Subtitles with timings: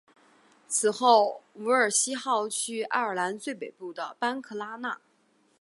[0.67, 4.99] 此后伍尔西号去爱尔兰最北部的班克拉纳。